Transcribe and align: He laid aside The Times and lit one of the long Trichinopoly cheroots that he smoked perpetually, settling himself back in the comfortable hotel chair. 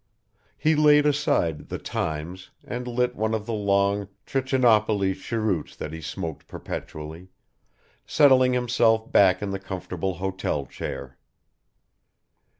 He 0.57 0.75
laid 0.75 1.05
aside 1.05 1.69
The 1.69 1.77
Times 1.77 2.49
and 2.63 2.87
lit 2.87 3.15
one 3.15 3.35
of 3.35 3.45
the 3.45 3.53
long 3.53 4.07
Trichinopoly 4.25 5.13
cheroots 5.13 5.75
that 5.75 5.93
he 5.93 6.01
smoked 6.01 6.47
perpetually, 6.47 7.27
settling 8.07 8.53
himself 8.53 9.11
back 9.11 9.43
in 9.43 9.51
the 9.51 9.59
comfortable 9.59 10.15
hotel 10.15 10.65
chair. 10.65 11.19